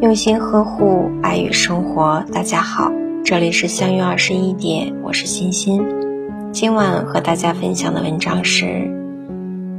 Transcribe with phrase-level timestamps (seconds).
[0.00, 2.92] 用心呵护爱与生活，大家好，
[3.24, 5.84] 这里是相约二十一点，我是欣欣。
[6.52, 8.88] 今晚和大家分享的文章是：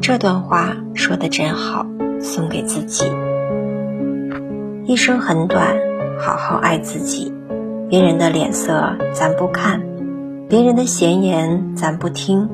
[0.02, 1.86] 这段话说的真好，
[2.20, 3.06] 送给自己。
[4.86, 5.78] 一生很短，
[6.20, 7.34] 好好爱自己。
[7.90, 9.82] 别人的脸色咱不看，
[10.50, 12.50] 别人的闲言咱不听，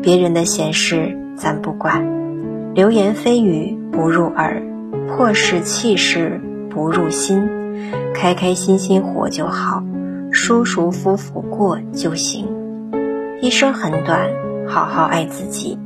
[0.00, 2.72] 别人的闲事咱不管。
[2.72, 4.62] 流言蜚语不入耳，
[5.08, 6.40] 破事气事。
[6.72, 7.48] 不入心，
[8.14, 9.82] 开开心心活就好，
[10.30, 12.48] 舒舒服服过就行。
[13.42, 14.30] 一生很短，
[14.66, 15.78] 好好爱自己。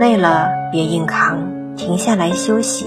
[0.00, 1.38] 累了别硬扛，
[1.76, 2.86] 停下来休息；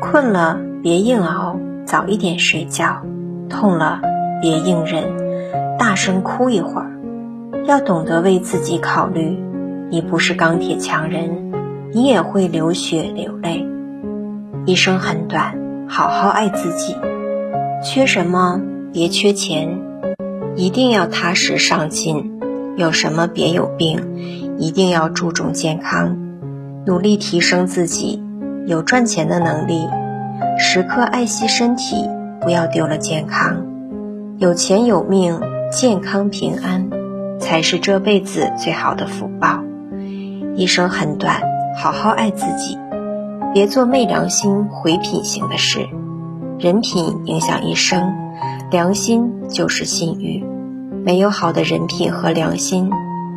[0.00, 3.02] 困了别硬熬，早一点睡觉；
[3.50, 4.00] 痛了
[4.40, 5.04] 别硬忍，
[5.78, 6.90] 大声哭一会儿。
[7.66, 9.38] 要懂得为自己考虑，
[9.90, 11.52] 你不是钢铁强人，
[11.92, 13.66] 你也会流血流泪。
[14.64, 15.61] 一生很短。
[15.88, 16.96] 好好爱自己，
[17.82, 18.60] 缺什么
[18.92, 19.78] 别缺钱，
[20.56, 22.30] 一定要踏实上进；
[22.76, 26.16] 有什么别有病，一定要注重健康，
[26.86, 28.22] 努力提升自己，
[28.66, 29.86] 有赚钱的能力，
[30.58, 32.08] 时刻爱惜身体，
[32.40, 33.66] 不要丢了健康。
[34.38, 36.88] 有钱有命，健康平安，
[37.38, 39.62] 才是这辈子最好的福报。
[40.56, 41.40] 一生很短，
[41.76, 42.78] 好好爱自己。
[43.52, 45.86] 别做昧良心、毁品行的事，
[46.58, 48.14] 人品影响一生，
[48.70, 50.42] 良心就是信誉。
[51.04, 52.90] 没有好的人品和良心，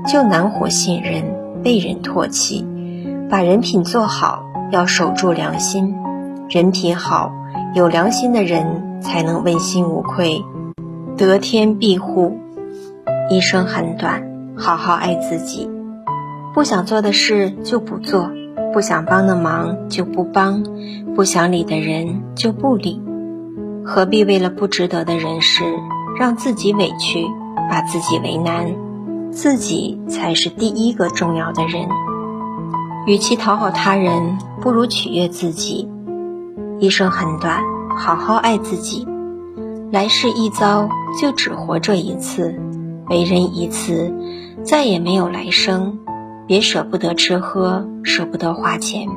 [0.07, 1.25] 就难活信任，
[1.61, 2.65] 被人唾弃。
[3.29, 5.93] 把人品做好，要守住良心。
[6.49, 7.33] 人品好、
[7.73, 10.41] 有良心的人，才能问心无愧，
[11.17, 12.37] 得天庇护。
[13.29, 14.23] 一生很短，
[14.55, 15.69] 好好爱自己。
[16.53, 18.31] 不想做的事就不做。
[18.75, 20.61] 不想帮的忙就不帮，
[21.15, 23.01] 不想理的人就不理，
[23.85, 25.63] 何必为了不值得的人事
[26.19, 27.25] 让自己委屈，
[27.69, 28.75] 把自己为难？
[29.31, 31.87] 自己才是第一个重要的人。
[33.07, 35.89] 与其讨好他人，不如取悦自己。
[36.79, 37.61] 一生很短，
[37.97, 39.07] 好好爱自己。
[39.89, 40.89] 来世一遭，
[41.21, 42.53] 就只活这一次，
[43.09, 44.13] 为人一次，
[44.65, 45.97] 再也没有来生。
[46.47, 49.07] 别舍不得吃喝，舍不得花钱，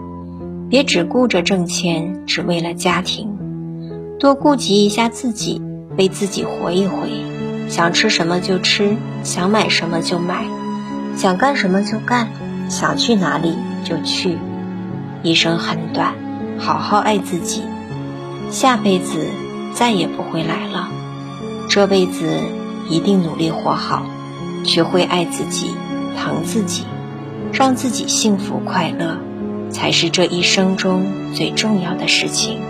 [0.70, 3.36] 别只顾着挣钱，只为了家庭。
[4.18, 5.60] 多顾及一下自己，
[5.98, 7.10] 为自己活一回。
[7.68, 10.46] 想吃什么就吃，想买什么就买，
[11.16, 12.30] 想干什么就干，
[12.70, 14.38] 想去哪里就去。
[15.22, 16.14] 一生很短，
[16.58, 17.62] 好好爱自己。
[18.50, 19.26] 下辈子
[19.74, 20.88] 再也不会来了，
[21.68, 22.24] 这辈子
[22.88, 24.06] 一定努力活好，
[24.64, 25.72] 学会爱自己，
[26.16, 26.84] 疼自己。
[27.52, 29.18] 让自己幸福快乐，
[29.70, 32.60] 才是这一生中最重要的事情。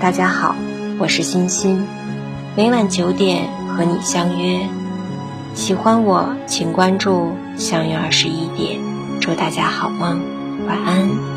[0.00, 0.54] 大家好，
[0.98, 1.84] 我是欣欣，
[2.56, 4.60] 每晚九点和你相约。
[5.54, 8.80] 喜欢我，请关注“相约二十一点”。
[9.20, 10.20] 祝大家好梦，
[10.66, 11.35] 晚安。